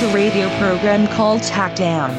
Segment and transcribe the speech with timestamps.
[0.00, 2.10] to radio program called Tack Down.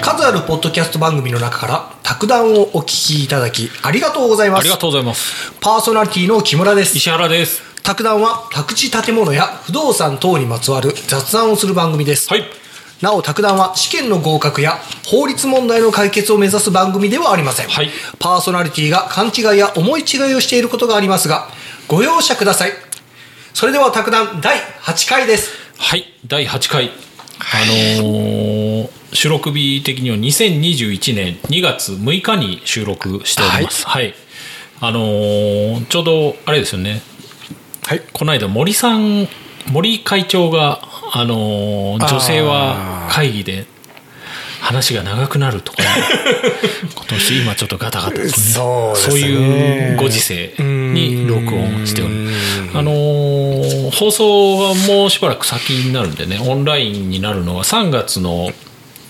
[0.00, 5.52] 数あるポッドキャスト番組の中から卓談をお聞きいただきありがとうございますありがとうございます。
[5.60, 7.62] パーソナリティの木村です石原です。
[7.84, 12.42] 卓談は宅地建物や不動産等にまつわる雑談をする番組です、はい。
[13.00, 21.48] なお卓談は試験の合格や法律問題の解決を目指す番組ではありません、はいパーソナリティが勘違いや思い違いをしていることがありますが
[21.86, 22.72] ご容赦ください
[23.52, 26.04] それでは卓談第8回ですはい。
[26.26, 26.90] 第8回。
[27.40, 33.86] あのー収録日的には2021年2月6日に収録しております。
[33.86, 34.12] はい。
[34.80, 37.00] あのーちょうど、あれですよね。
[37.86, 39.28] はいこの間森さん、
[39.70, 40.80] 森会長が、
[41.12, 43.66] あのー女性は会議で
[44.64, 45.82] 話が長くなるとか、
[46.96, 48.54] 今年今ちょっとガタガタ ですね。
[48.54, 52.14] そうですねいうご時世に録音しており。
[52.72, 58.50] あのー放送はもうしばらく先になるんでね、オンラインになるのは3月の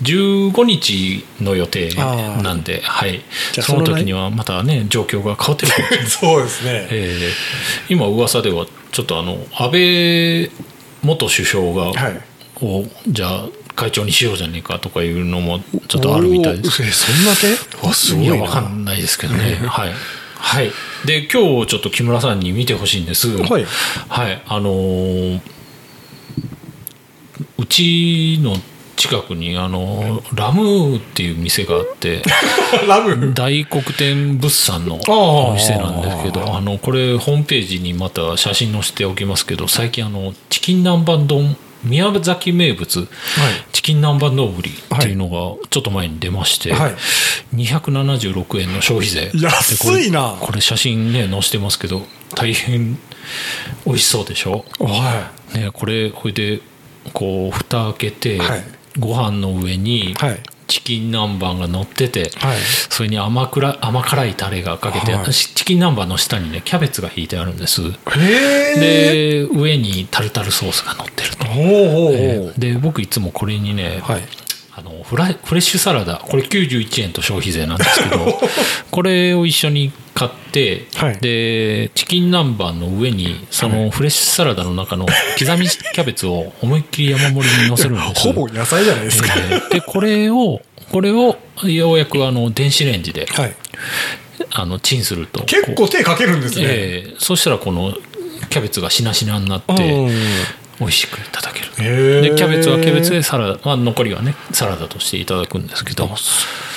[0.03, 3.23] 15日の予定なんで、はい。
[3.53, 10.51] そのその時にはまたね、状況が変わってるかもしれない そうですねえー今噂ではちょっとあの安倍
[11.03, 12.21] 元首相が、はい
[12.63, 16.83] をじゃあ会長にしようじゃねえかとかいうのもちょっとあるみたいです。
[16.83, 17.87] えそんな手？
[17.87, 18.35] わすごいな。
[18.37, 19.57] いやわかんないですけどね。
[19.67, 19.93] はい。
[20.37, 20.71] はい。
[21.05, 23.29] で今日ちょっと木村さんに見てほしいんです。
[23.37, 23.67] はい。
[24.09, 24.43] はい。
[24.47, 25.41] あのー
[27.59, 28.57] うちの
[28.97, 32.23] 近くにあのラムーっていう店があって
[32.87, 43.09] ラブ大黒天物産のお店なんですけどあのこれホームページにまた写真載せておきますけど最近あのチキン南蛮丼宮崎名物、
[43.73, 46.95] チキン南蛮丼っていうのがちょっと前に出まして、はい。
[47.55, 49.31] 276円の消費税。
[49.35, 50.37] 安いな。
[50.41, 52.03] でこれ写真ね載せてますけど
[52.35, 52.99] 大変
[53.87, 54.65] 美味しそうでしょ？
[54.81, 56.61] はね、これほいで
[57.13, 58.65] こう蓋開けて、はい。
[58.97, 62.59] ご飯の上にはいチキン南蛮が乗ってて、はい。
[62.91, 67.83] それに甘くら甘辛いタレがかけて、はいチキン南蛮の下にねキャベツが引いてあるんです。
[68.79, 72.55] で上にタルタルソースが乗ってると、ほうほうほう。
[72.59, 74.23] で僕いつもこれにね、はい。
[74.77, 78.41] あのフライフレッシュサラダこれ91円と消費税なんですけど
[78.91, 81.19] これを一緒に買って、はい。
[81.19, 89.29] でチキン南蛮の上にそのフレッシュサラダの中の刻みキャベツを思いっきり山盛りに乗せるんですほぼ野菜じゃないですか。
[89.37, 90.61] えーでこれを
[90.93, 93.57] これをようやくあの電子レンジではい。
[94.53, 95.45] あのチンすると。
[95.45, 96.65] 結構手かけるんですね。
[96.67, 97.95] えーそしたらこの
[98.51, 100.11] キャベツがしなしなになってうん。
[100.81, 102.23] 美味しくいただける。
[102.23, 106.09] でキャベツはキャベツでサラダ、まあ、残りはねサラダとしていただくんですけど。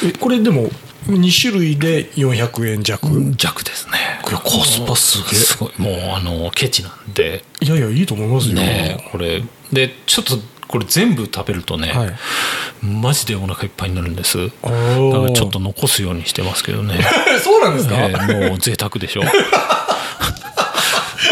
[0.05, 0.69] えこれでも
[1.07, 4.19] 2種類で400円弱、弱ですね。
[4.23, 5.39] これコスパすげえ。
[5.39, 7.43] すごいもうあのケチなんで。
[7.61, 9.43] いやいやいいと思いますよ、ねこれ。
[9.71, 12.13] でちょっとこれ全部食べるとね、はい。
[12.85, 14.37] マジでお腹いっぱいになるんです。
[14.37, 15.11] だー。
[15.11, 16.99] からちょっと残すようにしてますけどね。
[17.43, 19.23] そうなんですか、えーもう贅沢でしょ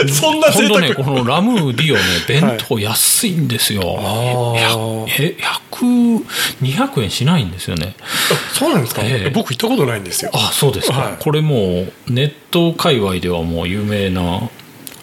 [0.11, 0.81] そんな贅沢。
[0.81, 5.05] ねこのラムーディオね 弁当安いんですよ、ー。
[5.07, 5.37] 100え
[5.71, 6.25] 100
[6.61, 7.95] 200円しないんですよね。
[7.99, 9.29] あそうなんですか、ええ。
[9.29, 10.31] 僕行ったことないんですよ。
[10.33, 11.15] あそうですか、はい。
[11.19, 14.49] これもうネット界隈ではもう有名な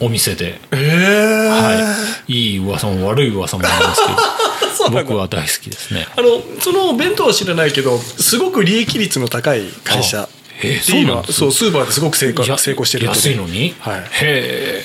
[0.00, 1.94] お店で、ええは
[2.26, 4.16] い、いい噂も悪い噂もありますけど。
[4.90, 6.08] 僕は大好きですね。
[6.16, 10.22] あのその弁当は知らないけどすごく利益率の高い会社。
[10.22, 10.28] あ
[10.62, 14.00] えそうなんですそうスーパーですごく成功成功してる安いのに、はい。
[14.00, 14.04] へ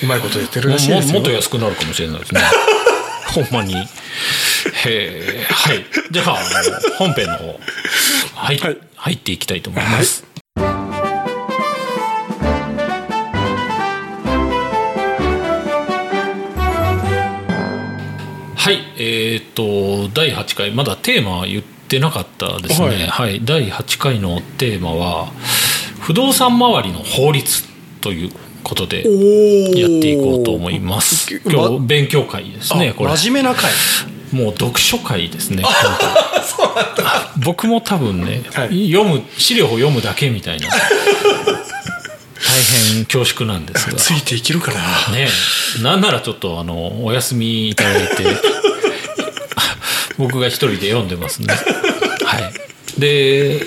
[0.02, 1.14] うまいこと言ってるらしいですよ。
[1.14, 2.40] ももっと安くなるかもしれないですね。
[3.28, 3.74] ほんまに。
[3.74, 3.86] へ
[4.86, 5.46] え。
[5.50, 5.84] はい。
[6.10, 6.36] じゃあ
[6.98, 7.60] 本編の方
[8.34, 8.78] はい、はい。
[8.96, 10.24] 入っていきたいと思います、
[18.56, 20.70] はい、えっ、と第8回。
[20.72, 23.06] まだテーマは言ってなかったですね。
[23.06, 23.36] ははい。
[23.38, 25.32] い、第8回のテーマは
[26.00, 27.64] 不動産周りの法律
[28.00, 28.30] という
[28.62, 31.34] ことでやっていこうと思います。
[31.46, 33.16] ま今日勉強会ですねあこれ。
[33.16, 33.70] 真面目な回
[34.32, 38.92] もう読書会ですねあ 僕も多分ね、はい。
[38.92, 40.68] 読む資料を読むだけみたいな
[42.48, 43.96] 大変恐縮なんですが。
[43.96, 44.78] ついていけるかな。
[45.12, 45.28] ね
[45.78, 45.82] え。
[45.82, 48.24] なんならちょっとあのお休みいただいて
[50.18, 51.54] 僕が一人で読んでますね。
[52.24, 53.00] はい。
[53.00, 53.62] で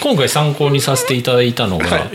[0.00, 2.10] 今回参考にさせていただいたのが、はい。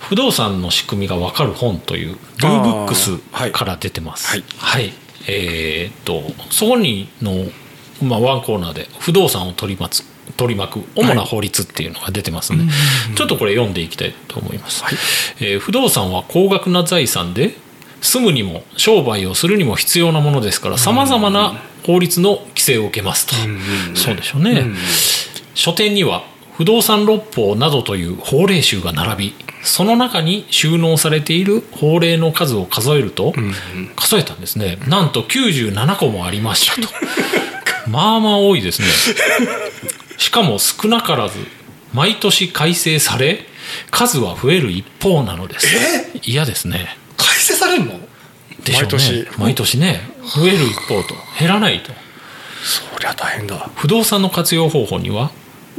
[0.00, 2.62] 不動産の仕組みが分かる本というルー。
[2.62, 4.28] ブックスはいから出てます。
[4.28, 4.44] はい。
[4.58, 4.92] はい、
[5.28, 7.46] えーっとそこにの、
[8.02, 12.64] まあ、ワンコーナーで不動産を取り巻く取り巻く主な法律っていうのが出てますね、
[13.16, 14.84] ちょっとこれ読んでいきたいと思います、
[15.40, 17.54] えー不動産は高額な財産で
[18.00, 23.34] 住むにも商売をするにも必要なものですからさまざまな法律の規正を受けますと、
[23.94, 24.64] そうでしょうね、
[25.54, 26.24] 書店には
[26.56, 33.34] 不動産六法などという法令集が並びその中に収納されている法令の数を数えると、
[33.96, 34.78] 数えたんですね。
[34.88, 36.88] なんと97個もありましたと。
[37.88, 38.88] まあまあ多いですね。
[40.16, 41.38] しかも少なからず
[41.92, 43.46] 毎年改正され
[43.90, 45.66] 数は増える一方なのです。
[46.22, 46.96] 嫌ですね。
[47.16, 48.00] 改正されるの？
[48.64, 48.88] でしょうね。
[48.88, 49.28] 毎年。
[49.38, 50.10] 毎年ね。
[50.24, 51.14] 増える一方と。
[51.38, 51.92] 減らないと
[52.62, 53.70] そりゃ大変だ。
[53.74, 55.30] 不動産の活用方法には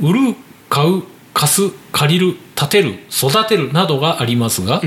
[0.02, 0.36] 売る
[0.70, 4.82] 買う貸す借りる建てる育てるなどがありますが、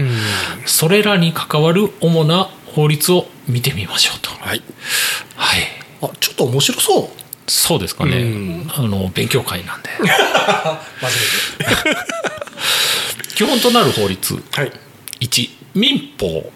[0.66, 4.30] それらに関わる主な法律を見てみましょうと。
[4.30, 4.62] はい。
[5.36, 5.60] はい。
[6.02, 7.08] あちょっと面白そう。
[7.46, 8.70] そうですかね、うん。
[8.74, 9.90] あの勉強会なんで。
[13.34, 14.42] 基本となる法律。
[14.52, 14.72] はい。
[15.20, 16.50] 1民法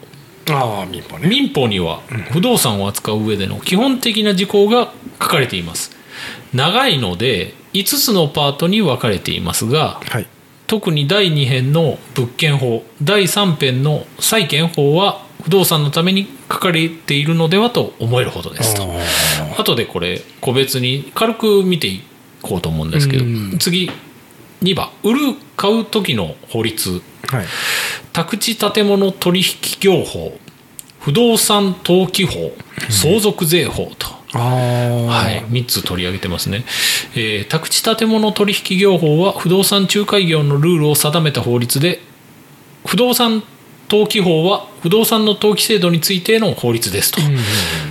[0.50, 1.28] ああ民法ね。
[1.28, 2.00] 民法には
[2.32, 5.96] 不動産を扱う上での基本的な事項が書かれています。
[6.52, 10.26] 長いので5つのパートに分かれていますがはい。
[10.66, 18.74] 特に第2編の物件法第3編の債権法は不動産のために書かれているのではと思えるほどです。
[18.74, 18.86] と。
[19.58, 22.02] 後でこれ個別に軽く見てい
[22.42, 23.58] こうと思うんですけどうん。
[23.58, 23.90] 次
[24.62, 25.20] 2番売る
[25.56, 27.02] 買う時の法律。
[27.28, 27.46] はい。
[28.12, 29.46] 宅地建物取引
[29.80, 30.38] 業法。
[31.00, 32.52] 不動産登記法。
[32.90, 34.42] 相続税法と、ああ
[35.06, 36.64] はい、3つ取り上げてますね、
[37.14, 42.00] えー宅地建物取引業法は不動産仲介業のルールを定めた法律で
[42.86, 43.42] 不動産
[43.90, 47.20] 登記法は不動産の登記制度についての法律ですと、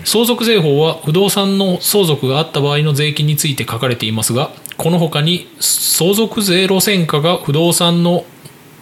[0.06, 8.26] 相続税法は不動産の相続があった場合の税金について書かれていますがこの他に相続税路線価が不動産の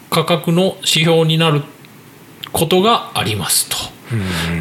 [0.10, 1.64] 価格の指標になる
[2.52, 3.78] ことがありますと。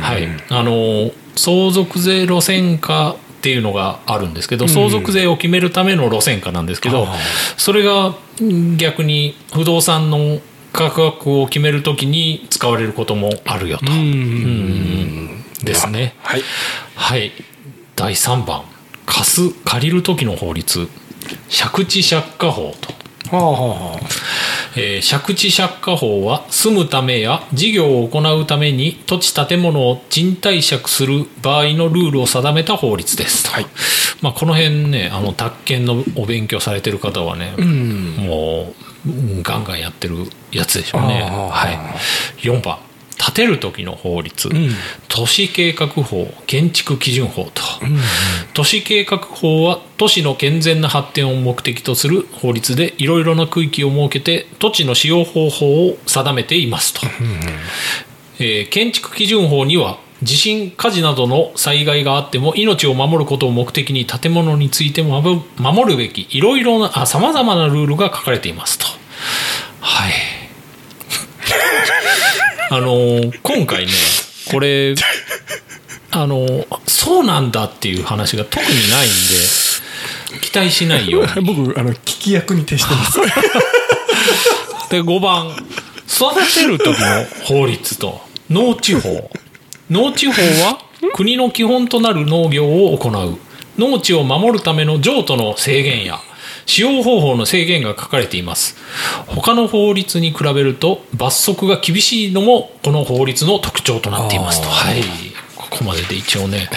[0.00, 7.06] はい、あの相続税路線価っていうのがあるんですけど相続税を決めるための路線価なんですけど、
[7.56, 10.40] それがうん逆に不動産の
[10.72, 13.92] 価格を決めるときに使われることもあるよと。
[13.92, 16.14] うんですね。
[16.22, 16.42] はい
[16.94, 17.32] はい。
[17.96, 18.62] 第3番。
[19.06, 20.88] 貸す、借りる時の法律。
[21.48, 22.94] 借地借家法と。
[23.36, 24.00] はあはあはあ。
[24.76, 33.66] えー借地借家法は住むためや事業を行うために土地建物を賃貸借する場合のルールを定めた法律ですと、はい。
[34.20, 38.72] まあ、この辺ねあの宅建のお勉強されてる方はね、も
[39.06, 40.16] ううんガンガンやってる
[40.50, 41.70] やつでしょうね、は
[42.42, 42.78] い、4番
[43.24, 44.50] 建てる時の法律、
[45.08, 47.62] 都市計画法建築基準法と、
[48.52, 57.00] 都市計画法は都市の健全な発展を目的とする法律でいろいろな区域を設けて土地の使用方法を定めていますと、
[58.38, 68.86] えー建築基準法には地震火事などの災害があっても命を守ることを目的に建物についても守る守るべきいろいろなさまざまなルールが書かれていますと。
[69.80, 70.12] はい
[72.76, 73.92] あのー今回ね
[74.50, 74.94] これ
[76.10, 83.18] あのーそうなんだっていう話が特にないんで期待しないよ 僕あの聞き役に徹してます。
[84.90, 85.48] で5番。
[86.06, 89.30] 育てる時の法律と農地法。
[89.90, 90.78] 農地法は
[91.14, 93.38] 国の基本となる農業を行う。
[93.78, 96.20] 農地を守るための譲渡の制限や
[96.66, 98.76] 使用方法の制限が書かれています。
[99.26, 104.68] 他の法律に比べると罰則が厳しいのもこの法律の特徴となっていますと。
[104.68, 105.02] はい。
[105.56, 106.68] ここまでで一応ね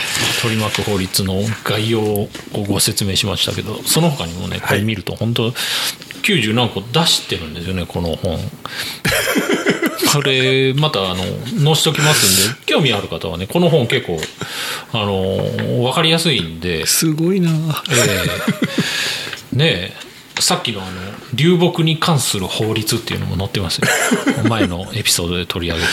[0.42, 2.30] 取り巻く法律の概要を
[2.68, 5.54] ご説明しましたけどその他にもねこれ見ると本当
[6.22, 8.40] 90何個出してるんですよねこの本。
[10.14, 11.24] これまたあの
[11.64, 14.22] 載しときますんで 興味ある方はねこの本結構
[14.94, 15.38] あの
[15.82, 17.52] 分かりやすいんで、すごいな。
[17.90, 18.26] え
[19.54, 19.56] え。
[19.56, 20.08] ねえ
[20.40, 20.92] さっきのあの
[21.34, 23.88] 流木に関する法律っていうのも載ってますよ。
[24.48, 25.90] 前のエピソードで取り上げた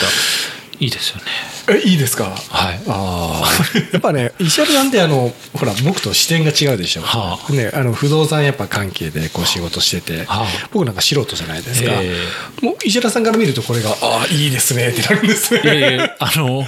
[0.79, 1.23] いいですよね。
[1.67, 2.25] えいいですか？
[2.25, 2.79] はい。
[2.87, 7.51] ああやっぱね石原さんってあのほら僕と視点が違うでしょ、はあ。
[7.51, 10.47] ね、あの不動産やっぱ関係でこう仕事してて、はあ。
[10.71, 12.15] 僕なんか素人じゃないですか、え
[12.61, 15.53] もう石原さんから見るとこれがああいいですねってなるんです。
[15.53, 16.65] ねいやいやあの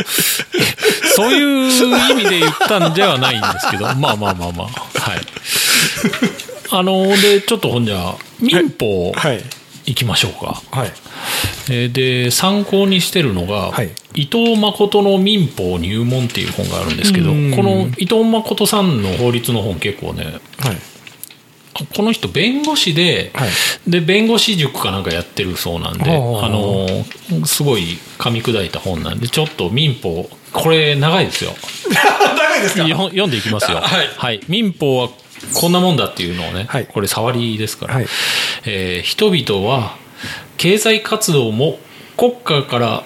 [1.16, 3.86] そういう意味で言ったんではないんですけど。
[3.96, 4.68] まあまあまあまあ。
[5.00, 5.22] はい。
[6.70, 9.42] あのでちょっとほんじゃ民法はい
[9.88, 10.92] いきましょうか、はい。
[11.72, 13.90] えーで参考にしてるのが、はい。
[14.16, 17.52] 伊藤誠の民法入門っていう本があるんですけどこうん。
[17.52, 20.78] の伊藤誠さんの法律の本結構ねはい。
[21.96, 23.50] この人弁護士で,、はい。
[23.88, 31.52] で弁護士塾かなんかやってるそうなんで、はああのすごい噛み砕いた本なんでちょっと民法これ長いですよ。
[31.94, 32.88] 長いいですか？
[32.88, 33.80] よ読んでいきますよ。
[33.80, 34.40] はい。
[34.48, 35.10] 民法は
[35.54, 36.88] こんなもんだっていうのをね、はい。
[36.88, 38.08] これ触りですから、はい。
[38.66, 39.96] えー人々は
[40.58, 41.80] 経済活動も
[42.18, 43.04] 国家から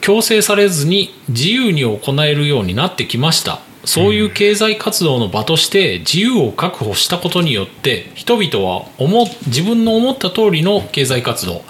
[0.00, 3.60] 強制されずに自由に行えるようになってきました。
[3.84, 11.62] そういう経済活動の場として自由を確保したことによって人々は思自分の思った通りの経済活動。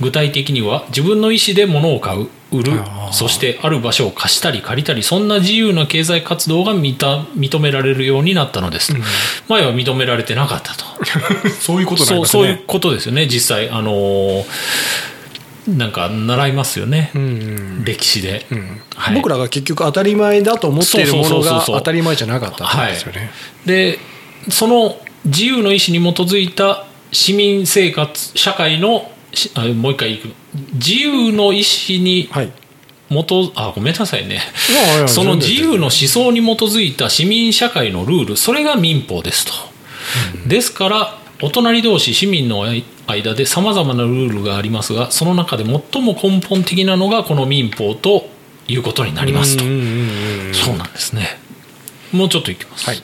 [0.00, 2.72] 具体的には自分の意思で物を買う売る
[3.12, 6.96] そしてある場所を貸したり借りたりそんな自由な経済活動が認
[7.34, 8.94] 認められるようになったのです、
[9.48, 10.84] 前は認められてなかったと。
[11.60, 12.42] そういうことになりそうますね。
[12.42, 13.26] そういうことですよね。
[13.26, 14.44] 実際あのー
[15.76, 17.10] なんか習いますよね、
[17.84, 18.46] 歴史で、
[18.96, 19.14] はい。
[19.14, 23.30] 僕らが結局当たり前だと思っているものが当たり前じゃなかったってことですよね。
[23.66, 23.98] で
[24.50, 29.10] その自由の意思に基づいた市民生活社会の
[29.74, 30.28] もう一回いく。
[30.74, 32.52] 自由の意思にはい。
[33.10, 34.42] 元あごめんなさいね。
[35.06, 39.52] その自由の思全想に基づいた市民社会のルールそれが民法ですと、
[40.46, 42.66] ですからお隣同士市民の
[43.08, 48.28] 間でさまざまなルールがありますがその中で最も根本的なのがこの民法と
[48.68, 49.64] いうことになりますと。
[49.64, 51.38] そうなんですね。
[52.12, 53.02] もうちょっといきます、はい。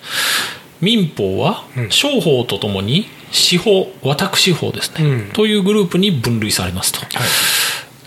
[0.80, 5.30] 民法は商法とともに司法私法ですね、うん。
[5.32, 7.00] というグループに分類されますと、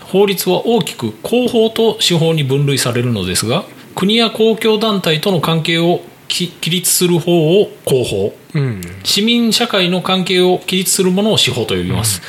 [0.06, 3.64] 法律は大きく公法と司法に分類されるのですが
[3.94, 8.80] 国や公共団体との関係をき規律する方を公法うん。
[9.04, 12.22] 市民社会の関係を規律するものを司法と呼びます、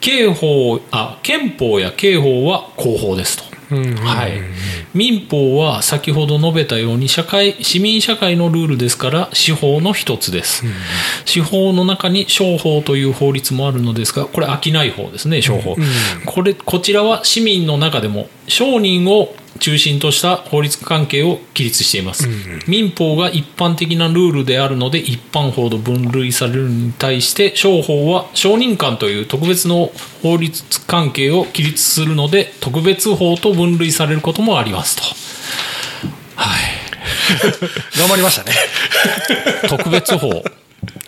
[0.00, 3.94] 刑法あ憲法や刑法は公法ですと、うん。
[3.96, 4.40] はい、
[4.94, 10.64] 民法は先ほど述べたように社会市民社会のルールですから司法の一つです、
[11.26, 15.76] 司法の中に商法という法律もあるのですがこれ商い法ですね商法、
[16.24, 22.28] これこちらは市民の中でも商人を中心とした法律関係を規律しています、
[22.66, 29.90] 民法が一般的なルールであるので一般法と分類されるに対して商法は商人間という特別の
[30.22, 35.02] 法律関係を規律するので特別法と分類されることもありますと。
[36.36, 36.78] はい。
[37.98, 38.52] 頑張りましたね。
[39.68, 40.44] 特別法。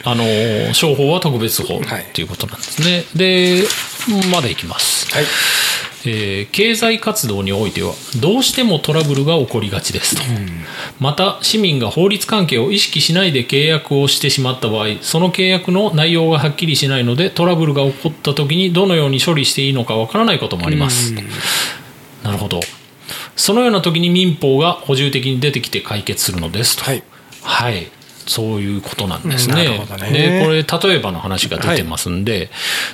[0.03, 3.65] あの商法は特別法はいということなんですね、で
[4.33, 5.13] まだいきます。
[5.15, 5.25] はい。
[6.05, 10.23] えー経済活動においてはどうしてもトラブルが起こりがちですと、
[10.99, 21.13] また市民が法律関係を意識しないで契約をしてしまった場合その契約の内容がはっきりしないのでトラブルが起こった時にどのように処理していいのかわからないこともあります、
[22.23, 22.61] なるほど。
[23.37, 26.85] そのような時に民法が補充的に出てきて解決するのですと。
[26.85, 27.03] はい。
[27.43, 28.00] はい
[28.31, 29.65] そういうことなんですなね。
[29.69, 32.49] ねでこれ例えばの話が出てますんで、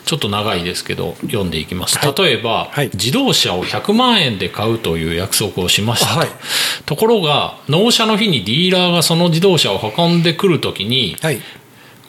[0.07, 1.99] ちょっと長いですけど読んでいきます。
[2.19, 6.29] 例えば、はい自動車を100万円で買うという約束をしましたと,、はい
[6.87, 11.41] ところが納車の日にディーラーがその自動車を運んでくるときにはい。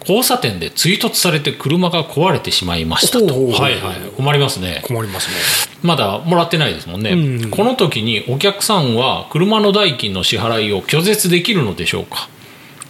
[0.01, 3.25] 交差点で追突されて車が壊れてしまいましたと。
[3.25, 4.81] はいはい困りますね。
[4.85, 5.35] 困りますね。
[5.83, 12.29] まだもらってないですもんね、うんこの時にお客さんは車の代金の支払いを拒絶できるのでしょうか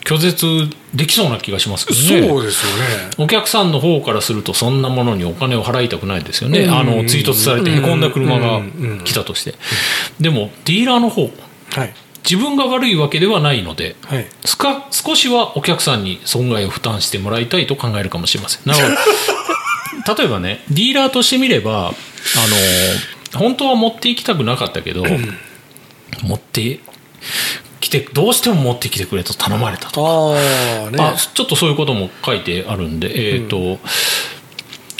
[0.07, 2.27] 拒絶できそうな気がしますけどね。
[2.29, 3.11] そうですよね。
[3.17, 6.71] お客さんの方からするとそんなものにお金を払いたくないですよね、うん。
[6.71, 8.61] あの追突されてへこんだ車が
[9.03, 9.55] 来たとして、
[10.21, 11.93] でもディーラーの方はい。
[12.23, 14.25] 自分が悪いわけではないのではい。
[14.91, 18.61] 少しはお客さんに損害を負担してもらいたいと考えるかもしれません。
[18.65, 21.91] なるほど例えばねディーラーとしてみればあ
[23.33, 25.03] の本当は持って行きたくなかったけど
[26.23, 26.79] 持って
[27.79, 30.35] きてどうしても持ってきてくれと頼まれたと。
[30.35, 30.97] ああ、ね。
[30.99, 33.79] あちょっとそういうことも書いてあるんで、えーと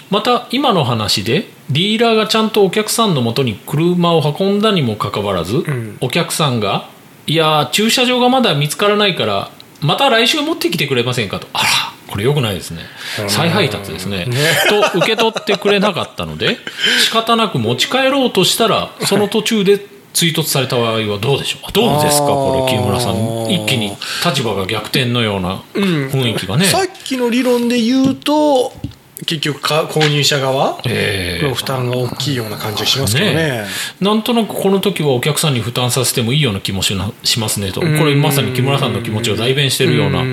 [0.10, 6.88] また今の話でディーラーがちゃんとお客さんのもとに車を運んだにもかかわらず、んお客さんが
[7.28, 11.68] 「いやー駐車場がまだ見つからないからまた来週持ってきてくれませんか?」と「あら
[12.08, 12.84] これよくないですね
[13.28, 14.28] 再配達ですね」
[14.70, 16.58] と受け取ってくれなかったので
[17.04, 19.86] 仕方なく持ち帰ろうとしたらその途中で
[20.18, 21.72] 追突された場合はどうでしょう？
[21.72, 22.26] どうですか？
[22.26, 23.52] これ木村さん。
[23.52, 23.96] 一気に
[24.26, 28.74] 立場が逆転のような雰囲気がね、さっきの理論で言うと、
[29.28, 33.66] 結局か購入者側えーの負担が大きいような感じがしますけどね。
[34.00, 40.24] なんとなくこの時はお客さんに負担させてもいいような気もしなしますねと、これまさに木村さんの気持ちを代弁しているような、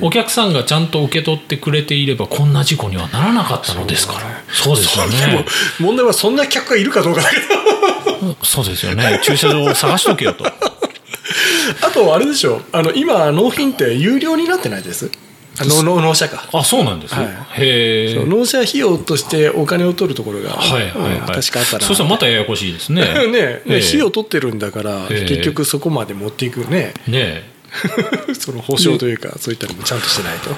[0.00, 4.20] お客さんがちゃんと受け取ってくれていれば、こんな事故にはならなかったのですから、
[4.52, 5.44] そうですよね、
[5.80, 8.36] 問題はそんな客がいるかどうかだけど。
[8.44, 10.44] そうですよね、駐車場を探しとけよと、
[11.82, 12.62] あと、あれでしょ。
[12.72, 15.10] あの、今、納品って有料になってないです？
[15.60, 16.48] あの、納納車か。
[16.52, 17.26] あそうなんです、はい。
[17.60, 21.84] へえ、納車費用としてお金を取るところが、はいはい確かあったら。
[21.84, 23.02] そしたらまたややこしいですね。
[23.02, 25.28] ね ねええ費用取ってるんだから、ええ。
[25.28, 26.94] 結局そこまで持っていくね。
[27.06, 27.50] ね
[28.38, 30.50] その保証というかそういったのもちゃんとしてないと。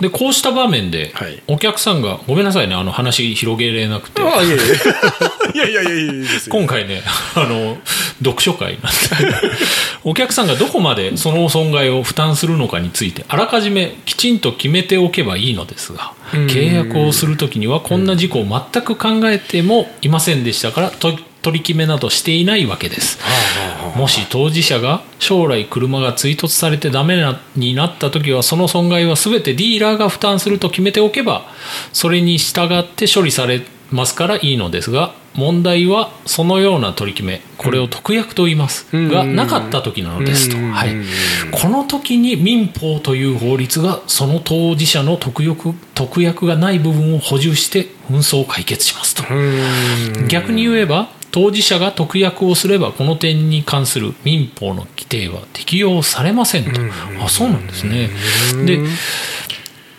[0.00, 1.42] でこうした場面ではい。
[1.46, 4.20] お客さんがごめんなさいねあの話広げれなくて。
[4.22, 4.64] ああいやいや
[5.70, 7.02] いやいやいやいや今回ね
[7.34, 7.78] あの
[8.18, 8.88] 読書会なんで
[10.04, 23.18] お客さんがどこまでその損害を負担するのかについてあらかじめきちんと決めておけばいいのですが契約をするときにはこんな事故を全く考えてもいませんでしたからと取り決めなどしていないわけです。
[23.96, 31.44] もし当事者が将来車が追突されてダメなになった時はその損害は全てディーラーが負担すると決めておけば
[31.92, 33.60] それに従って処理され
[33.94, 40.94] ますからいいのですが問題はそのような取り決めこれを特約と言いますがなかった時なのですと、はい、
[41.50, 49.22] この時に民法という法律がその当事者の特約特約がない部分を補充して紛争を解決しますと。
[50.28, 56.80] 逆に言えば当事者が特約をすればこの点に関する民法の規定は適用されませんと、
[57.24, 58.10] あそうなんですね。
[58.66, 58.78] で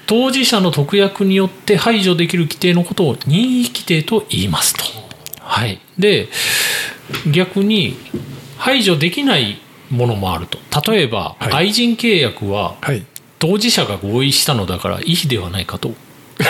[0.05, 4.83] 当事者の特約によって排除できる規定のことを任意規定と言いますと、
[5.39, 6.27] はい、で
[7.31, 7.95] 逆に
[8.57, 10.57] 排除できないものもあると。
[10.91, 11.53] 例えば、はい。
[11.53, 13.05] 愛人契約ははい。
[13.39, 15.91] 当事者が合意したのだからいいではないかと。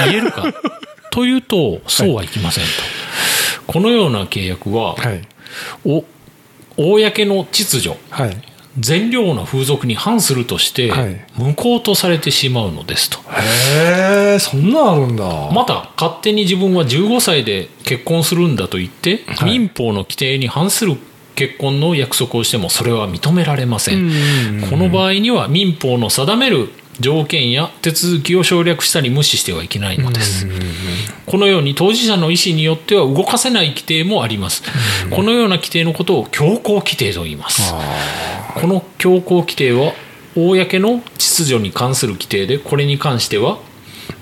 [0.06, 0.54] 言えるか。
[1.12, 2.70] というとそうはいきませんと、
[3.68, 5.22] このような契約は、はい。
[5.86, 6.06] お
[6.78, 7.98] 公の秩序。
[8.10, 11.26] はい善良な風俗に反するとしてはい。
[11.38, 15.52] 無効とされてしまうのですと、へえそんなんあるんだ。
[15.52, 19.60] また勝手に自分は15歳で結婚するんだと言って、はい。
[19.60, 20.98] 民法の規定に反する
[21.36, 24.12] 結婚の約束をしてもそれは認められません。
[24.70, 30.48] この場合には民法の定める条件や手続きを省略したり無視してはいけないのです。
[31.26, 34.64] このように当事者の意思によっては動かせない規定もあります。
[35.10, 37.74] このような規定のことを強行規定と言います。
[38.56, 39.94] この強行規定は
[40.36, 43.60] 公の秩序に関する規定でこれに関しては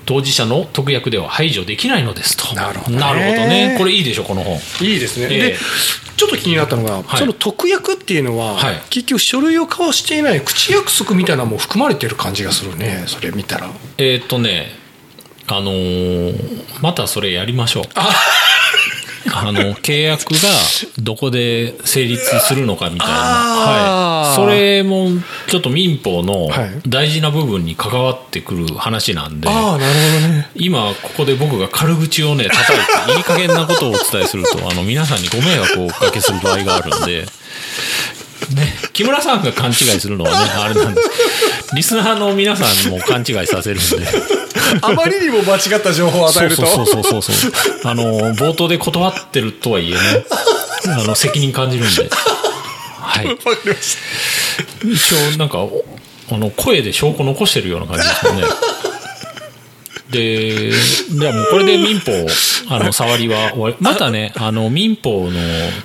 [0.04, 2.54] 当事者の特約では排除できないのですと。
[2.54, 3.76] なるほどね。
[3.78, 4.60] これいいでしょこの本。
[4.80, 5.40] いいですね、ええ。
[5.50, 5.56] で
[6.16, 7.18] ちょっと気になったのが、はい。
[7.18, 8.82] その特約っていうのは、はい。
[8.90, 13.04] 結局書類を交わしていない口約束みたいなのも含まれてる感じがするね。
[13.06, 13.70] それ見たら。
[13.98, 14.80] えーっとね
[15.48, 17.84] あのーまたそれやりましょう
[19.30, 20.38] あの契約が
[20.98, 25.08] どこで成立するのかみたいな、はい、それも
[25.48, 30.48] ちょっと民法のはい大事な部分に関わってくる話なんで、ああなるほどね。
[30.54, 37.22] 今ここで僕が軽口をね叩いていい加減なことをお伝えすると あの皆さんにご迷惑をおかけする場合があるんで、
[38.54, 41.10] ね、木村さんが勘違いするのはねあれなんです。
[41.74, 43.82] リスナーの皆さんも勘違いさせるんで
[44.82, 46.66] あまりにも間違った情報を与えると。
[46.66, 47.34] そうそうそうそう。
[47.34, 47.52] そう
[47.84, 49.98] あの冒頭で断ってるとはいえね
[50.86, 52.08] あの責任感じるんで。
[53.00, 53.26] はい。
[53.26, 55.66] わかりました一応なんか
[56.30, 58.44] あの声で証拠残してるような感じですよね。
[60.10, 62.12] でじゃあもうこれで民法
[62.76, 63.76] あの触りは終わり。
[63.80, 65.32] またねあの民法の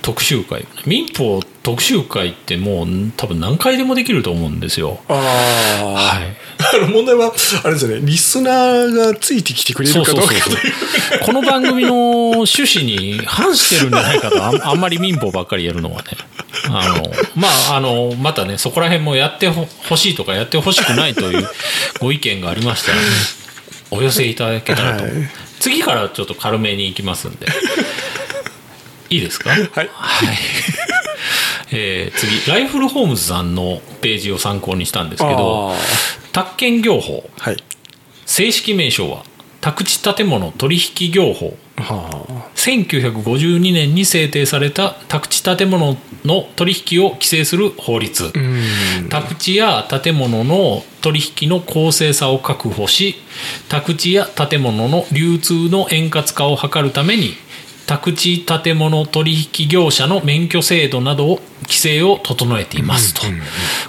[0.02, 0.66] 特集会。
[0.86, 5.00] 民法特集会ってもう多分何回でもできると思うんですよ。
[5.08, 5.16] ああ、
[5.86, 6.36] はい。
[6.74, 7.32] あの問題は
[7.64, 8.06] あれですよね。
[8.06, 10.32] リスナーがついてきてくれるかどうか
[11.24, 14.44] この番組の趣旨に反してるんじゃないかと。
[14.44, 16.08] あんあんまり民法ばっかりやるのはね。
[16.70, 17.02] あの
[17.36, 21.46] まああのまたねそこら辺もやってほほしいとかやってほしくないという
[22.00, 23.04] ご意見がありましたら、ね、
[23.90, 25.12] お寄せいただけたらと、はい
[25.60, 27.46] 次からちょっと軽めにいきますんで。
[29.10, 29.50] いいですか？
[29.50, 29.60] はい。
[29.72, 29.88] はい。
[31.72, 32.50] えー次。
[32.50, 35.76] ライフルホームズさんのページを参考にしたんですけどあ
[36.32, 37.28] 宅建業法。
[37.38, 37.56] はい。
[38.26, 39.22] 正式名称は？
[39.68, 41.56] 宅地建物取引業法。
[41.76, 48.32] は1952年に制定された宅地建物の取引を規制する法律。
[49.10, 53.16] 宅地や建物の取引の公正さを確保し
[53.68, 57.34] 宅地や建物の流通の円滑化を図るために
[57.86, 63.22] 宅地建物取引業者の免許制度などを規制を整えていますと、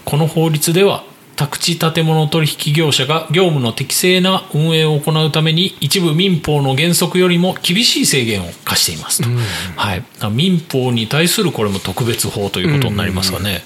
[0.05, 1.03] この法律では
[1.39, 9.29] 宅地建物取引業者が業務の適正な運営を行うために一部民法の原則よりも厳しい制限を課していますと、
[9.77, 13.61] はい、民法に対するこれも特別法ということになりますかね、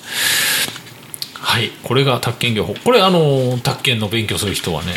[1.46, 2.74] はい、これが宅建業法。
[2.74, 4.94] これあの宅建の勉強する人はね、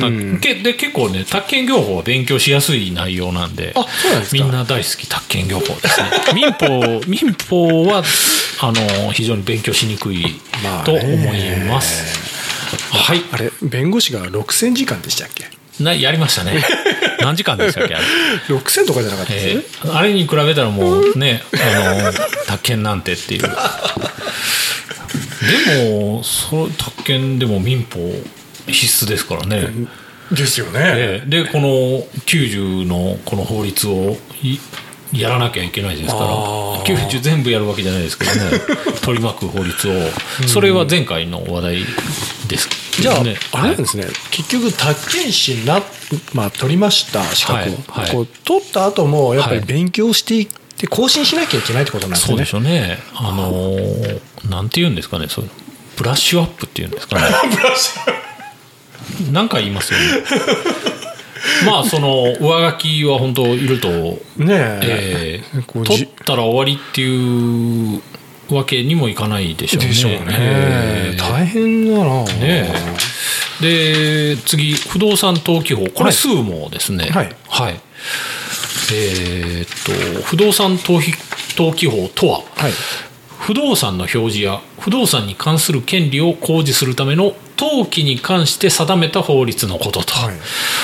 [0.00, 4.42] たけで結構ね宅建業法は勉強しやすい内容なんであそうなんですか。
[4.44, 6.10] みんな大好き宅建業法ですね。
[6.34, 8.04] 民法民法は
[8.60, 10.40] あの非常に勉強しにくい
[10.84, 12.18] と思います、
[12.92, 13.22] はい。
[13.32, 15.50] あれ弁護士が6000時間でしたっけ？
[15.80, 16.64] なやりましたね。
[17.20, 18.04] 何時間でしたっけあれ
[18.48, 19.48] ？6000とかじゃなかったです、
[19.84, 22.12] えーあれに比べたらもうね、あの、
[22.46, 23.50] 宅建なんてっていう。
[25.40, 27.98] でもそれ宅建でも民法
[28.66, 29.68] 必須ですからね、
[30.32, 31.28] ですよね、ええ。
[31.28, 31.68] でこの
[32.26, 34.58] 90のこの法律をい
[35.12, 37.08] やらなきゃいけないですからあー。
[37.08, 38.40] 90全部やるわけじゃないですけどね。
[39.02, 39.92] 取り巻く法律を。
[40.46, 41.84] それは前回の話題
[42.46, 43.36] ですけじゃあ、どね。
[43.52, 45.82] あれなんですね、結局、宅建士にな、
[46.34, 48.04] まあ、取りました、資格を、はい。
[48.04, 48.10] はい。
[48.10, 49.66] こう取った後も、やっぱりはい。
[49.66, 50.48] 勉強していっ
[50.78, 52.28] て、更新しなきゃいけないってことなんですね。
[52.28, 52.98] そうでしょうね。
[53.14, 55.28] あのーなんて言うんですかね。
[55.28, 55.50] そう
[55.96, 57.22] ブラッシュアップっていうんですかね。
[59.32, 60.06] なんか言いますよね。
[61.66, 63.88] まあその上書きは本当いると
[64.36, 65.42] ねえ。
[65.54, 68.00] え取ったら終わりっていう
[68.54, 69.88] わけにもいかないでしょうね。
[69.88, 71.16] でしょうね、ええ。
[71.16, 72.72] 大変だな、ね
[73.60, 75.84] で次不動産登記法。
[75.86, 77.10] これ数もですね。
[77.10, 77.80] はい
[78.92, 81.12] えーっと不動産登記
[81.56, 82.72] 登記法とは、はい。
[83.40, 90.34] 不動産の表示や不動産に関する権利を公示するための登記に関して定めた法律のことと、はい。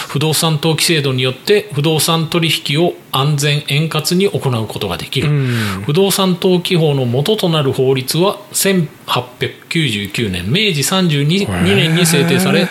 [0.09, 5.83] 不動産登記制度によって不動産取引を安全円滑に行うことができる、ん。
[5.85, 12.69] 不動産登記法の元となる法律は1899年明治32 2年に制定され、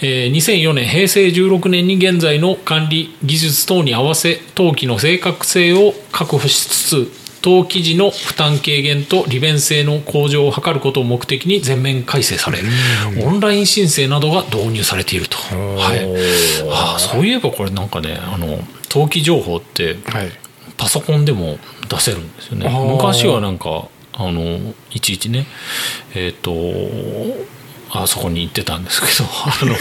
[0.00, 12.60] えー2004年平成16年に現在の管理技術等に合わせ登記の正確性を確保しつつ登記時の負担軽減と利便性の向上を図ることを目的に全面改正され、
[13.24, 16.70] オンライン申請などが導入されていると、はい。
[16.70, 20.32] ああそういえばこれなんかねあの登記情報ってはい。
[20.78, 22.66] パソコンでも出せるんですよね。
[22.66, 22.92] あー。
[22.96, 25.46] 昔はなんかあのいちいちね
[26.14, 26.52] えっ、と
[27.90, 29.76] あそこに行ってたんですけど あの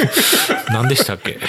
[0.73, 1.39] 何でしたっけ？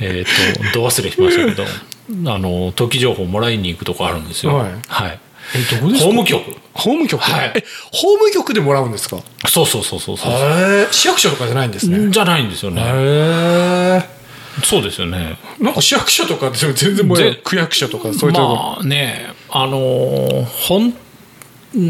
[0.00, 4.54] えっ、とど忘れしましたけどあの登記情報もらいに行くとこあるんですよ。
[4.56, 4.72] はい。
[4.86, 5.20] はい
[5.54, 6.06] えどこですか？
[6.06, 6.56] 法務局。
[6.72, 7.52] 法務局、はい。
[7.54, 9.18] え法務局でもらうんですか？
[9.48, 10.88] そうそうそうそうそう。
[10.90, 12.10] 市役所とかじゃないんですね。
[12.10, 12.82] じゃないんですよね。
[12.82, 14.02] へえ。
[14.62, 15.36] そうですよね。
[15.60, 20.92] なんか市役所とか全然もうぜ区役所とかそういうところ、まあねあのー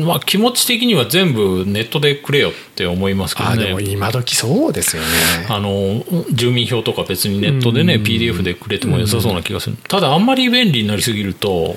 [0.07, 3.91] まあ、気持ち的には全部ネットでくれよって思いますけどあでもね。
[3.91, 5.09] 今時そうですよね。
[5.51, 9.77] あの住民票とか別にネットでね PDF でくれても良さそうな気がする。
[9.87, 11.77] ただあんまり便利になりすぎると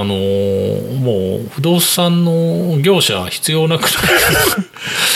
[0.00, 3.94] あのーもう不動産の業者必要なくなる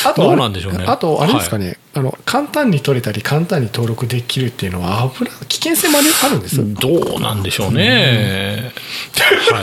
[0.06, 8.72] あとどうなんでしょうねあとあれですかね、あの簡単に取れたり簡単に登録できるっていうのは危ない危険性もあるあるんです、どうなんでしょうね。
[9.50, 9.62] はい。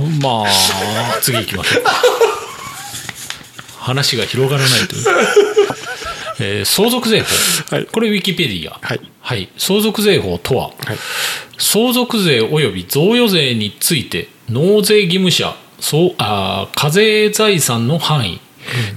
[0.20, 0.46] まあ、
[1.22, 1.84] 次行きましょう。
[3.78, 5.04] 話が広がらないという。
[6.40, 7.86] えー相続税法、はい。
[7.86, 8.78] これウィキペディア、
[9.20, 9.48] はい。
[9.56, 10.96] 相続税法とは、はい。
[11.58, 18.40] 相続税及び贈与税について納税義務者そうあー課税財産の範囲、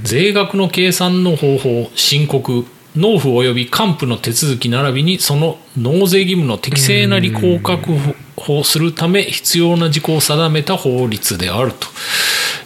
[0.04, 7.92] 税額の計算の方法申告納付及び還付の手続き並びにその納税義務の適正な履行を確
[8.36, 11.88] 保するため必要な事項を定めた法律であると、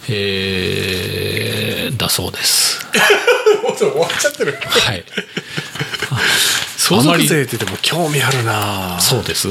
[0.08, 2.80] えーだそうです。
[3.78, 4.52] 終わっちゃってる。
[4.60, 5.04] はい、
[6.76, 9.00] 相続税ってでも興味あるな。
[9.00, 9.48] そうです。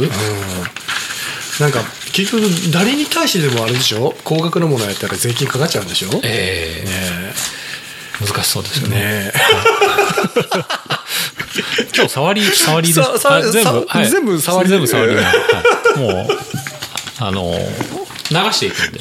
[1.59, 1.81] なんか
[2.13, 4.15] 結局誰に対してでもあれでしょ？
[4.23, 6.09] 高額なものやったら税金かかっちゃうんでしょ？
[6.09, 7.33] ねえ。
[8.19, 8.95] ー難しそうですよね。
[8.99, 9.33] え。
[11.95, 13.09] 今日触り触りです。
[13.51, 15.25] 全部、さ全部触り全部触りはい。
[15.99, 16.27] もう
[17.19, 17.53] あの
[18.31, 18.99] 流していくんで。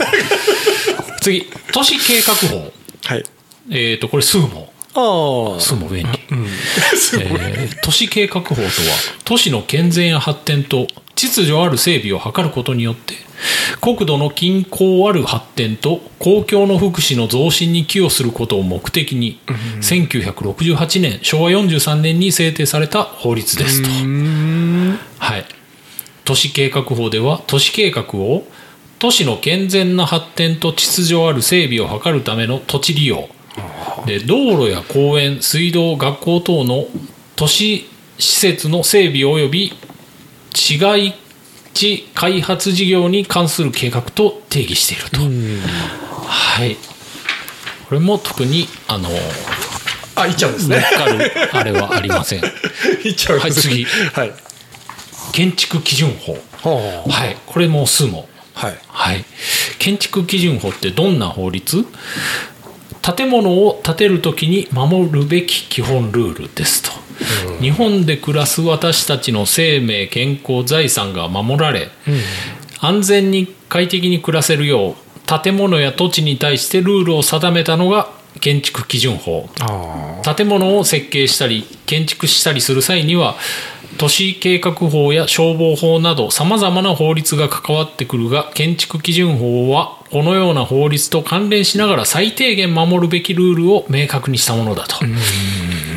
[1.20, 2.72] 次都市計画法。
[3.04, 3.24] はい。
[3.70, 5.60] えっ、とこれ数もああ。
[5.60, 6.08] 数も便利。
[6.30, 8.66] えー都市計画法とは
[9.24, 13.14] 都市の健全や発展と秩序ある整備を図ることによって
[13.80, 19.40] 国土の均衡ある発展と公共の福祉の増進に寄与することを目的に、
[19.80, 23.88] 1968年昭和43年に制定された法律ですと。
[25.18, 25.44] はい、
[26.24, 28.44] 都市計画法では都市計画を
[29.00, 33.28] 都市の健全な発展と秩序ある整備を図るための土地利用
[34.06, 36.86] で道路や公園水道学校等の
[37.36, 37.88] 都市
[38.18, 39.72] 施設の整備及び
[40.54, 41.14] 市街
[41.74, 45.20] 地開発事業に関する計画と定義していると、
[46.26, 46.76] はい。
[47.88, 49.08] これも特にあの
[50.14, 50.82] あいっちゃうんですね。
[51.52, 52.40] あれはありません。
[53.04, 53.84] いっちゃうんですね。
[54.12, 54.34] はいはい。
[55.32, 56.38] 建築基準法。
[56.62, 57.36] ははい。
[57.46, 58.28] これも数も。
[58.54, 58.78] あはい。
[58.88, 59.24] はい、
[59.78, 61.86] 建築基準法ってどんな法律？
[63.02, 66.90] 建物を建てるときに守るべき基本ルールですと、
[67.60, 71.88] 日本で暮らす私たちの生命健康財産が守られ、
[72.80, 74.94] 安全に快適に暮らせるよう
[75.40, 78.08] 建物や土地に対してルールを定めたのが
[78.40, 79.48] 建築基準法。
[79.60, 83.36] あ建物を設計したり建築したりする際には
[83.98, 94.96] 都市計画法や消防法などさまざまな法律が関わってくるが建築基準法はこのような法律と関連しながら最低限守るべきルールを明確にしたものだと。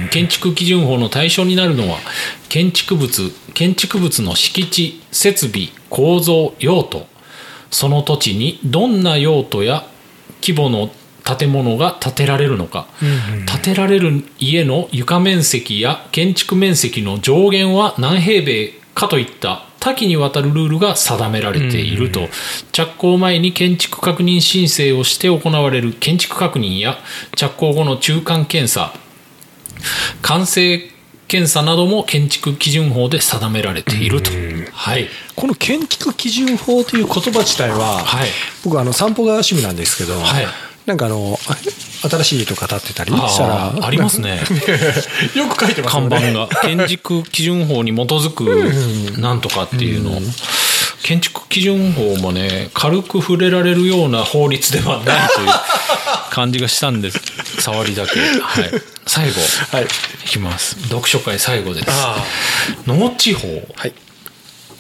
[0.10, 1.98] 建築基準法の対象になるのは
[2.48, 7.08] 建築物建築物の敷地設備構造用途。
[7.72, 9.86] その土地にどんな用途や
[10.42, 10.92] 規模の
[11.26, 12.88] 建物が建てられるのか、
[13.52, 22.28] 建てられる家の床面積や建築面積の上限は何平米かといった多岐にわたるルールが定められていると、
[22.72, 26.98] 着工前に建築確認申請をして行われる建築確認や
[27.36, 28.96] 着工後の中間検査
[30.24, 30.80] 完成
[31.28, 34.32] 検査なども建築基準法で定められていると、
[34.72, 38.30] はい、この建築基準法という言葉自体は、はい。
[38.64, 40.48] 僕あの散歩が趣味なんですけど、はい。
[40.88, 41.58] なんかあのあ
[42.10, 43.86] 新しい家とか建ってたりしたら。
[43.86, 44.42] ありますね。
[45.36, 46.10] よく書いてますよね。
[46.10, 46.48] 看板が。
[46.62, 50.12] 建築基準法に基づくなんとかっていうの。
[50.12, 50.22] を
[51.06, 55.48] 建築基準法もね軽く触れられるような法律ではないという
[56.32, 57.22] 感じがしたんです。
[57.62, 58.20] 触りだけ。
[58.20, 58.72] はい。
[59.06, 59.36] 最後。
[59.72, 59.84] はい。
[59.84, 59.88] い
[60.28, 60.76] きます。
[60.90, 61.88] 読書会最後です。
[61.90, 62.24] あ
[62.88, 63.48] 農地法。
[63.76, 63.94] はい。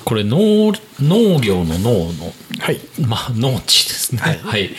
[0.03, 2.33] これ農農業の農の。
[2.59, 2.79] はい。
[3.01, 4.39] まあ、農地ですね、はい。
[4.43, 4.69] はい、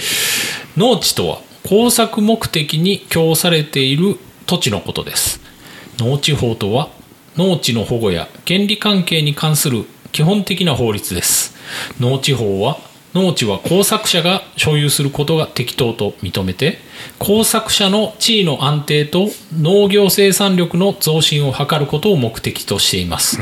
[0.77, 5.41] 農地とは工作目的に供されている土地のことです。
[5.99, 6.91] 農地法とは
[7.37, 11.57] 農地の保護や権利関係に関する基本的な法律です。
[11.99, 12.79] 農地法は
[13.15, 16.79] 農地は工作者が所有することが適当と認めて
[17.19, 23.41] 工作者の地位の安定と農業生産力の増進を図ることを目的としています、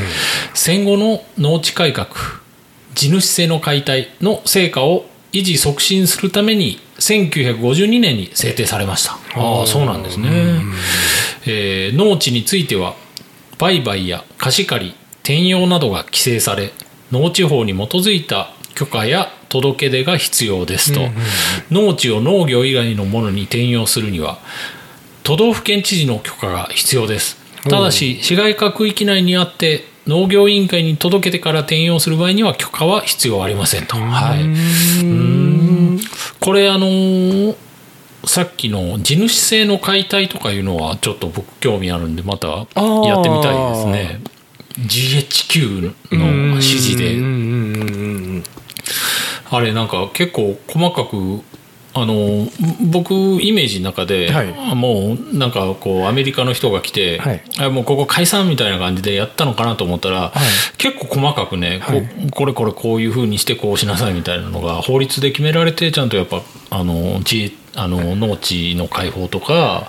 [0.54, 2.08] 戦後の農地改革
[2.94, 9.12] 地主制の解体の成果を維持促進するために1952年に制定されました。
[9.34, 10.28] ああそうなんですね、
[11.46, 12.94] えー農地については
[13.58, 16.72] 売買や貸し借り転用などが規制され
[17.12, 21.00] 農地法に基づいた許可や届け出が必要ですと、
[21.70, 24.38] 農地を農業以外のものに転用するには
[25.22, 27.36] 都道府県知事の許可が必要です。
[27.62, 33.96] ただし市街化区域内にあって農業委員会に届けてから転用する場合には許可は必要ありませんと。
[33.96, 34.42] はい。
[34.42, 36.00] うーん
[36.44, 37.56] これあのー
[38.26, 44.20] さっきの地主制の解体とかいうのはちょっと僕興味あるんでまたやってみたいですね。
[44.78, 48.42] GHQ の指示で。
[49.50, 51.42] あれなんか結構細かく
[51.96, 52.48] あの
[52.90, 54.74] 僕イメージの中で、はい。
[54.74, 57.42] もうなんかこうアメリカの人が来て、はい。
[57.58, 60.32] あもうここ解散みたいな感じでやったのかなと思ったら、
[60.76, 61.92] 結構細かくね、こ
[62.26, 69.88] うこれこれこういうふうにしてこうしなさいみたいなのが法律で決められてちゃんとやっぱあの地あの農地の開放とか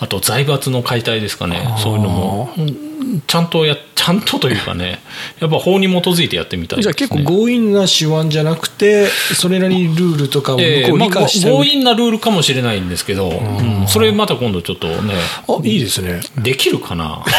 [0.00, 1.74] あと財閥の解体ですかね。
[1.78, 2.93] そういうのもうん
[3.26, 4.98] ちゃんとやちゃんとというかね
[5.40, 13.86] やっぱ法に基づいてやってみたいね、じゃあ結構強引な手腕じゃなくてそれなりにルールとかを向こうええまあ理解して強引なルールかもしれないんですけど、うん。
[13.88, 15.14] それまた今度ちょっとね
[15.48, 16.20] あいいですね。
[16.42, 17.24] できるかな？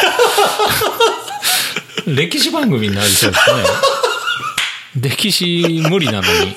[2.07, 3.63] 歴史番組になりそうですね。
[5.01, 6.55] 歴史無理なのに。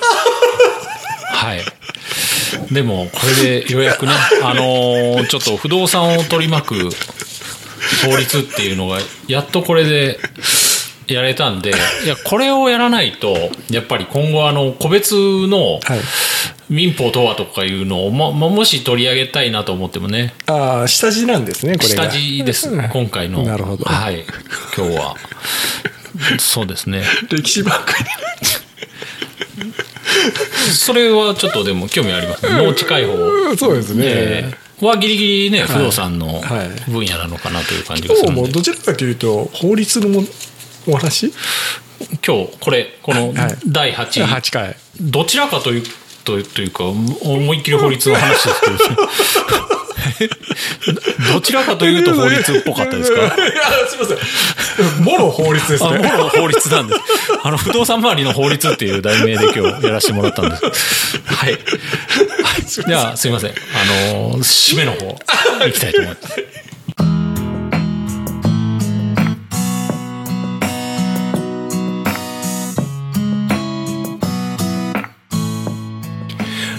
[1.31, 1.61] はい。
[2.71, 4.11] でもこれでようやくね。
[4.43, 6.89] あのーちょっと不動産を取り巻く
[8.05, 10.19] 法律っていうのがやっとこれで
[11.07, 11.71] やれたんで
[12.05, 13.35] いやこれをやらないと
[13.69, 15.99] やっぱり今後あの個別のはい。
[16.69, 20.35] 民法とはとかいうのを、ままもし取り上げたいなと思ってもね。
[20.45, 22.03] ああ下地なんですねこれが。
[22.03, 23.41] 下地です今回の。
[23.41, 23.85] なるほど。
[23.85, 24.23] はい。
[24.77, 25.15] 今日は。
[26.37, 27.01] そうですね。
[27.31, 27.73] 歴史番
[30.71, 32.63] それはちょっとでも興味ありますね。
[32.63, 33.15] 農地開放。
[33.15, 34.51] 組そうですね、え。
[34.51, 38.47] ーはギリギリね不動産のはい分野なのかなという感じがす今日るんで。
[38.49, 40.23] もどちらかというと法律のも
[40.87, 41.33] お話？
[42.25, 43.57] 今日これこのはい。
[43.67, 44.25] 第8位。
[44.25, 44.75] 8回。
[45.01, 45.83] どちらかという
[46.23, 48.77] とというか思いっきり法律の話ですけど。
[51.33, 53.21] どちらかというと法律っぽかったですか？
[53.23, 53.31] いや
[53.87, 54.13] すいませ
[54.99, 55.03] ん。
[55.03, 56.99] もろ法律ですあ、もねろ法律なんです。
[57.43, 60.63] あの、不動産周りの法律っていう題名で今日やらせてもらったんです。
[61.25, 61.57] はい。
[62.59, 63.51] はいでは、すいません。
[63.51, 63.53] あ
[64.13, 66.69] のー、締めの方、いきたいと思います。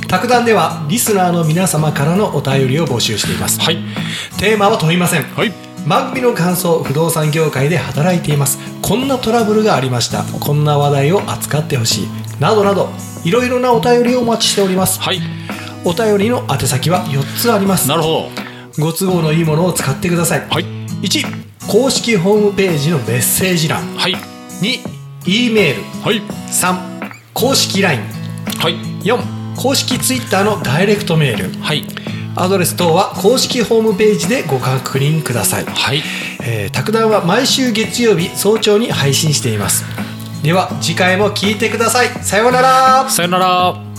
[0.08, 3.78] 卓談ではリスナーの皆様からのお便りを募集しています、はい。
[4.40, 5.52] テーマは問いません、はい。
[5.86, 12.90] 番組の感想不動産業界で働いていますこんなトラブルがありましたこんな話題を扱ってほしいなどなど
[13.24, 15.39] いろいろなお便りをお待ちしておりますはい
[15.84, 17.88] お便りの宛先は4つあります。
[17.88, 18.50] なるほど。
[18.78, 20.40] ご都合のいいものを使ってください。
[20.48, 20.64] はい。
[21.02, 21.24] 1
[21.68, 24.14] 公式ホームページのメッセージ欄はい。
[24.14, 24.78] 2
[25.26, 25.82] E メール。
[26.02, 26.20] はい。
[26.50, 28.00] 3公式 LINE
[28.58, 28.74] はい。
[29.02, 29.18] 4
[29.56, 31.62] 公式 Twitter のダイレクトメール。
[31.62, 31.84] はい。
[32.36, 36.02] アドレス等は公式ホームページでご確認ください、はい。
[36.42, 39.84] えー、卓談は毎週月曜日早朝に配信しています。
[40.42, 42.08] では次回も聞いてください。
[42.22, 43.10] さようなら。
[43.10, 43.89] さよなら